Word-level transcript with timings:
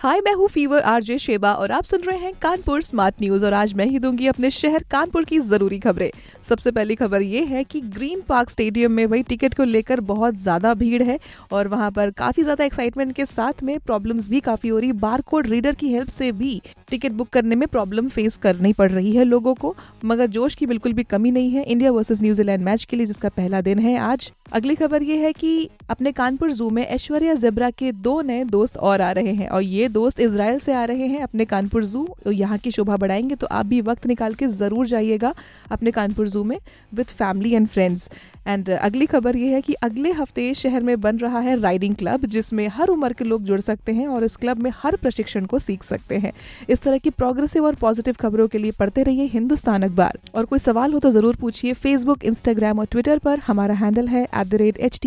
हाय 0.00 0.20
मैं 0.20 0.32
हूँ 0.34 0.46
fever 0.48 0.82
RJ 0.82 1.16
Sheba 1.18 1.52
और 1.52 1.70
आप 1.70 1.84
सुन 1.84 2.02
रहे 2.02 2.18
हैं 2.18 2.32
कानपुर 2.42 2.82
स्मार्ट 2.82 3.14
न्यूज़ 3.20 3.44
और 3.44 3.52
आज 3.52 3.72
मैं 3.74 3.86
ही 3.86 3.98
दूँगी 3.98 4.26
अपने 4.26 4.50
शहर 4.50 4.84
कानपुर 4.90 5.24
की 5.24 5.38
ज़रूरी 5.40 5.78
खबरें। 5.78 6.10
सबसे 6.48 6.70
पहली 6.70 6.94
खबर 6.94 7.22
ये 7.22 7.42
है 7.44 7.64
कि 7.64 7.80
ग्रीन 7.80 8.20
पार्क 8.28 8.50
स्टेडियम 8.50 8.92
में 8.92 9.04
वही 9.06 9.22
टिकट 9.22 9.54
को 9.54 9.64
लेकर 9.64 10.00
बहुत 10.02 10.34
ज़्यादा 10.36 10.72
भीड़ 10.74 11.02
है 11.02 11.18
और 11.52 11.68
वहाँ 11.68 11.90
पर 11.90 12.10
काफ़ी 12.10 12.42
ज़्यादा 12.42 12.64
एक्साइटमेंट 12.64 13.12
के 13.16 13.26
साथ 13.26 13.62
में 13.62 13.78
प्रॉब्लम्स 13.80 14.28
भी 14.30 14.40
काफ़ी 14.40 14.68
हो 14.68 14.78
रही। 14.78 14.92
बार 14.94 15.20
कोड 15.22 15.46
रीडर 15.46 15.74
की 15.74 15.92
हेल्प 15.92 16.08
से 16.08 16.32
भी 16.32 16.60
टिकट 16.90 17.12
बुक 17.12 17.28
करने 17.28 17.54
में 17.54 17.66
प्रॉब्लम 17.68 18.08
फेस 18.08 18.36
करनी 18.36 18.72
पड़ 18.72 18.90
रही 18.90 19.12
है 19.12 19.24
लोगों 19.24 19.54
को, 19.54 19.74
मगर 20.04 20.26
जोश 20.28 20.54
की 20.54 20.66
बिल्कुल 20.66 20.92
भी 20.92 21.02
कमी 21.04 21.30
नहीं 21.30 21.50
है 21.50 21.64
इंडिया 21.64 21.90
वर्सेज 21.90 22.22
न्यूजीलैंड 22.22 22.64
मैच 22.64 22.84
के 22.84 22.96
लिए, 22.96 23.06
जिसका 23.06 23.28
पहला 23.28 23.60
दिन 23.60 23.78
है 23.78 23.96
आज। 24.00 24.32
अगली 24.52 24.74
खबर 24.74 25.02
ये 25.02 25.16
है 25.16 25.32
कि 25.32 25.68
अपने 25.90 26.12
कानपुर 26.12 26.52
जू 26.52 26.70
में 26.70 26.84
ऐश्वर्या 26.84 27.34
जेब्रा 27.36 27.70
के 27.72 27.92
दो 27.94 28.20
नए 28.22 28.44
दोस्त 28.46 28.76
और 28.78 29.00
आ 29.00 29.10
रहे 29.12 29.32
हैं 29.32 29.48
और 29.48 29.62
ये 29.62 29.88
दोस्त 29.90 30.20
इसराइल 30.20 30.58
से 30.58 30.72
आ 30.72 30.84
रहे 30.84 31.06
हैं 31.06 31.20
अपने 31.20 31.44
कानपुर 31.44 31.84
जू 31.84 32.06
तो 32.24 32.32
यहाँ 32.32 32.58
की 32.58 32.70
शोभा 32.70 32.96
बढ़ाएँगे 32.96 33.34
तो 33.34 33.46
आप 33.50 33.66
भी 33.66 33.80
वक्त 33.80 34.06
निकाल 34.06 34.34
के 34.34 34.46
ज़रूर 34.46 34.86
जाइएगा 34.86 35.34
अपने 35.70 35.90
कानपुर 35.90 36.28
जू 36.28 36.44
में 36.44 36.58
with 36.92 37.14
family 37.14 37.54
and 37.54 37.68
friends 37.68 38.08
and 38.46 38.68
अगली 38.70 39.06
खबर 39.06 39.36
ये 39.36 39.52
है 39.54 39.60
कि 39.60 39.72
अगले 39.82 40.10
हफ़्ते 40.12 40.52
शहर 40.54 40.82
में 40.82 41.00
बन 41.00 41.18
रहा 41.18 41.40
है 41.40 41.58
राइडिंग 41.60 41.94
क्लब 41.94 42.24
जिसमें 42.26 42.66
हर 42.68 42.88
उम्र 42.88 43.12
के 43.12 43.24
लोग 43.24 43.42
जुड़ 43.44 43.60
सकते 43.60 43.92
हैं 43.92 44.06
और 44.08 44.24
इस 44.24 44.36
क्लब 44.36 44.62
में 44.62 44.70
हर 44.76 44.96
प्रशिक्षण 44.96 45.44
को 45.46 45.58
सीख 45.58 45.84
सकते 45.84 46.18
हैं। 46.18 46.32
इस 46.68 46.82
तरह 46.82 46.98
की 46.98 47.10
प्रोग्रेसिव 47.10 47.64
और 47.66 47.74
पॉजिटिव 47.74 48.14
खबरों 48.20 48.48
के 48.48 48.58
लिए 48.58 48.70
पढ़ते 48.70 49.02
रहिए 49.02 49.24
हिंदुस्तान 49.32 49.82
अखबार। 49.82 50.18
और 50.34 50.44
कोई 50.44 50.58
सवाल 50.58 50.92
हो 50.92 50.98
तो 50.98 51.10
ज़रूर 51.10 51.36
पूछिए 51.36 51.72
फेसबुक 51.74 52.24
इंस्टाग्राम 52.24 52.78
और 52.78 52.86
ट्विटर 52.86 53.18
पर। 53.18 53.38
हमारा 53.38 53.74
हैंडल 53.74 54.08
है 54.08 54.24
एट 54.24 54.98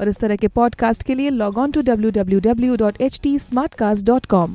और 0.00 0.08
इस 0.08 0.18
तरह 0.18 0.36
के 0.36 0.48
पॉडकास्ट 0.48 1.02
के 1.02 1.14
लिए 1.14 1.30
log 1.30 1.58
on 1.58 1.70
to 1.70 1.80
W 1.82 2.10
W 2.10 2.40
W 2.40 2.76
dot 2.76 3.00
H 3.00 3.20
T 3.22 3.38
Smartcast 3.74 4.06
dot 4.06 4.26
com 4.26 4.54